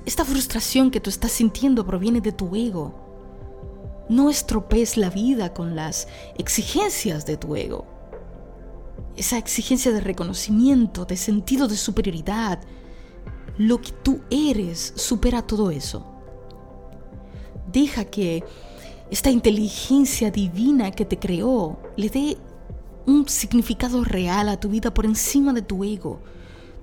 Esta 0.05 0.23
frustración 0.23 0.91
que 0.91 0.99
tú 0.99 1.09
estás 1.09 1.31
sintiendo 1.31 1.87
proviene 1.87 2.21
de 2.21 2.33
tu 2.33 2.55
ego. 2.55 2.93
No 4.09 4.29
estropees 4.29 4.95
la 4.95 5.09
vida 5.09 5.55
con 5.55 5.75
las 5.75 6.07
exigencias 6.37 7.25
de 7.25 7.35
tu 7.35 7.55
ego. 7.55 7.87
Esa 9.15 9.39
exigencia 9.39 9.91
de 9.91 10.01
reconocimiento, 10.01 11.05
de 11.05 11.17
sentido 11.17 11.67
de 11.67 11.77
superioridad. 11.77 12.59
Lo 13.57 13.81
que 13.81 13.91
tú 13.91 14.21
eres 14.29 14.93
supera 14.95 15.41
todo 15.41 15.71
eso. 15.71 16.05
Deja 17.71 18.05
que 18.05 18.43
esta 19.11 19.31
inteligencia 19.31 20.29
divina 20.29 20.91
que 20.91 21.05
te 21.05 21.17
creó 21.17 21.79
le 21.97 22.09
dé 22.09 22.37
un 23.05 23.27
significado 23.27 24.03
real 24.03 24.49
a 24.49 24.59
tu 24.59 24.69
vida 24.69 24.93
por 24.93 25.05
encima 25.05 25.51
de 25.51 25.63
tu 25.63 25.83
ego. 25.83 26.21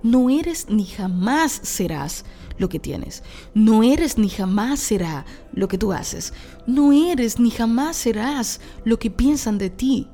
No 0.02 0.28
eres 0.28 0.68
ni 0.68 0.84
jamás 0.84 1.52
serás 1.62 2.24
lo 2.58 2.68
que 2.68 2.78
tienes. 2.78 3.22
No 3.54 3.82
eres 3.82 4.18
ni 4.18 4.28
jamás 4.28 4.80
será 4.80 5.24
lo 5.52 5.68
que 5.68 5.78
tú 5.78 5.92
haces. 5.92 6.32
No 6.66 6.92
eres 6.92 7.38
ni 7.38 7.50
jamás 7.50 7.96
serás 7.96 8.60
lo 8.84 8.98
que 8.98 9.10
piensan 9.10 9.58
de 9.58 9.70
ti. 9.70 10.08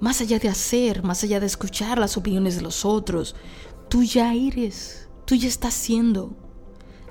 Más 0.00 0.20
allá 0.20 0.38
de 0.38 0.48
hacer, 0.48 1.02
más 1.02 1.22
allá 1.22 1.38
de 1.38 1.46
escuchar 1.46 1.98
las 1.98 2.16
opiniones 2.16 2.56
de 2.56 2.62
los 2.62 2.84
otros, 2.84 3.36
tú 3.88 4.02
ya 4.02 4.34
eres, 4.34 5.08
tú 5.26 5.34
ya 5.34 5.48
estás 5.48 5.74
siendo. 5.74 6.36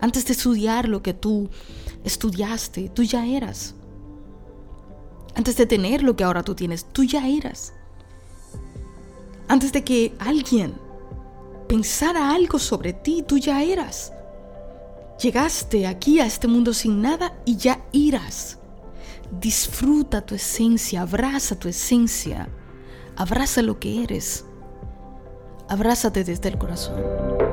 Antes 0.01 0.25
de 0.25 0.33
estudiar 0.33 0.89
lo 0.89 1.03
que 1.03 1.13
tú 1.13 1.49
estudiaste, 2.03 2.89
tú 2.89 3.03
ya 3.03 3.25
eras. 3.25 3.75
Antes 5.35 5.55
de 5.57 5.65
tener 5.65 6.03
lo 6.03 6.15
que 6.15 6.23
ahora 6.23 6.43
tú 6.43 6.55
tienes, 6.55 6.85
tú 6.85 7.03
ya 7.03 7.27
eras. 7.27 7.73
Antes 9.47 9.71
de 9.71 9.83
que 9.83 10.13
alguien 10.19 10.73
pensara 11.67 12.31
algo 12.31 12.59
sobre 12.59 12.93
ti, 12.93 13.23
tú 13.25 13.37
ya 13.37 13.63
eras. 13.63 14.13
Llegaste 15.21 15.87
aquí 15.87 16.19
a 16.19 16.25
este 16.25 16.47
mundo 16.47 16.73
sin 16.73 17.01
nada 17.01 17.33
y 17.45 17.55
ya 17.55 17.85
irás. 17.91 18.57
Disfruta 19.39 20.25
tu 20.25 20.35
esencia, 20.35 21.03
abraza 21.03 21.55
tu 21.55 21.69
esencia, 21.69 22.49
abraza 23.15 23.61
lo 23.61 23.79
que 23.79 24.03
eres, 24.03 24.45
abrázate 25.69 26.23
desde 26.23 26.49
el 26.49 26.57
corazón. 26.57 27.50